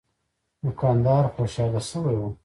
[0.63, 2.25] دوکاندار خوشاله شوی و.